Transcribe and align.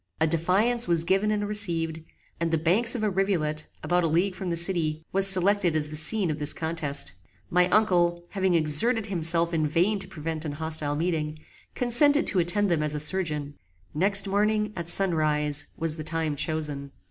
A 0.19 0.25
defiance 0.25 0.87
was 0.87 1.03
given 1.03 1.29
and 1.29 1.47
received, 1.47 2.01
and 2.39 2.49
the 2.49 2.57
banks 2.57 2.95
of 2.95 3.03
a 3.03 3.09
rivulet, 3.11 3.67
about 3.83 4.03
a 4.03 4.07
league 4.07 4.33
from 4.33 4.49
the 4.49 4.57
city, 4.57 5.05
was 5.11 5.27
selected 5.27 5.75
as 5.75 5.89
the 5.89 5.95
scene 5.95 6.31
of 6.31 6.39
this 6.39 6.53
contest. 6.53 7.13
My 7.51 7.69
uncle, 7.69 8.25
having 8.31 8.55
exerted 8.55 9.05
himself 9.05 9.53
in 9.53 9.67
vain 9.67 9.99
to 9.99 10.07
prevent 10.07 10.43
an 10.43 10.53
hostile 10.53 10.95
meeting, 10.95 11.37
consented 11.75 12.25
to 12.25 12.39
attend 12.39 12.71
them 12.71 12.81
as 12.81 12.95
a 12.95 12.99
surgeon. 12.99 13.53
Next 13.93 14.27
morning, 14.27 14.73
at 14.75 14.89
sun 14.89 15.13
rise, 15.13 15.67
was 15.77 15.97
the 15.97 16.03
time 16.03 16.35
chosen. 16.35 16.89